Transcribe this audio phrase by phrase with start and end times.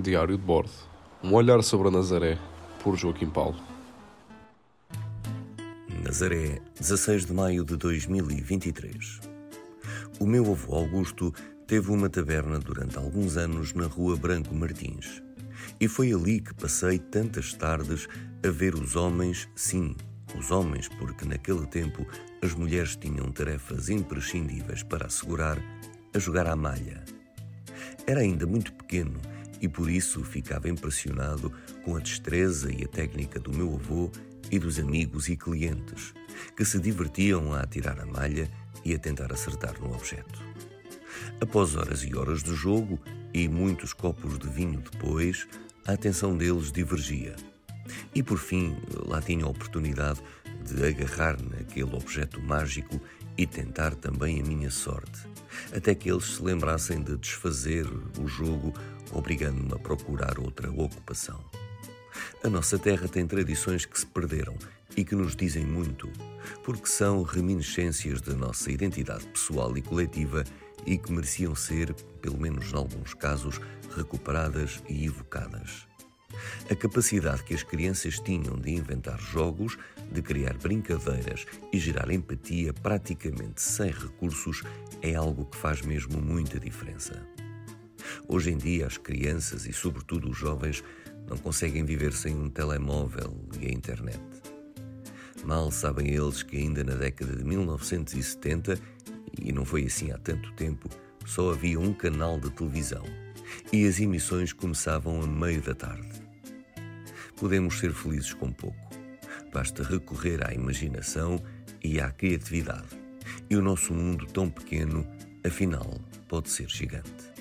[0.00, 0.70] Diário de bordo.
[1.22, 2.38] Um olhar sobre a Nazaré,
[2.82, 3.60] por Joaquim Paulo.
[6.02, 9.20] Nazaré, 16 de maio de 2023.
[10.18, 11.30] O meu avô Augusto
[11.66, 15.22] teve uma taberna durante alguns anos na Rua Branco Martins.
[15.78, 18.08] E foi ali que passei tantas tardes
[18.42, 19.94] a ver os homens, sim,
[20.38, 22.06] os homens, porque naquele tempo
[22.42, 25.58] as mulheres tinham tarefas imprescindíveis para assegurar,
[26.14, 27.04] a jogar à malha.
[28.06, 29.20] Era ainda muito pequeno
[29.62, 31.50] e por isso ficava impressionado
[31.84, 34.10] com a destreza e a técnica do meu avô
[34.50, 36.12] e dos amigos e clientes,
[36.56, 38.50] que se divertiam a atirar a malha
[38.84, 40.42] e a tentar acertar no objeto.
[41.40, 42.98] Após horas e horas de jogo
[43.32, 45.46] e muitos copos de vinho depois,
[45.86, 47.36] a atenção deles divergia.
[48.14, 48.76] E por fim,
[49.06, 50.20] lá tinha a oportunidade
[50.64, 53.00] de agarrar naquele objeto mágico
[53.36, 55.20] e tentar também a minha sorte,
[55.74, 57.86] até que eles se lembrassem de desfazer
[58.20, 58.72] o jogo,
[59.12, 61.44] obrigando-me a procurar outra ocupação.
[62.42, 64.56] A nossa terra tem tradições que se perderam
[64.96, 66.10] e que nos dizem muito,
[66.64, 70.44] porque são reminiscências da nossa identidade pessoal e coletiva
[70.84, 73.60] e que mereciam ser, pelo menos em alguns casos,
[73.96, 75.86] recuperadas e evocadas.
[76.70, 79.78] A capacidade que as crianças tinham de inventar jogos,
[80.10, 84.62] de criar brincadeiras e gerar empatia praticamente sem recursos
[85.00, 87.22] é algo que faz mesmo muita diferença.
[88.32, 90.82] Hoje em dia, as crianças e, sobretudo, os jovens
[91.28, 94.18] não conseguem viver sem um telemóvel e a internet.
[95.44, 98.78] Mal sabem eles que, ainda na década de 1970,
[99.38, 100.88] e não foi assim há tanto tempo,
[101.26, 103.04] só havia um canal de televisão
[103.70, 106.22] e as emissões começavam a meio da tarde.
[107.36, 108.88] Podemos ser felizes com pouco.
[109.52, 111.38] Basta recorrer à imaginação
[111.84, 112.98] e à criatividade.
[113.50, 115.06] E o nosso mundo tão pequeno,
[115.44, 117.31] afinal, pode ser gigante.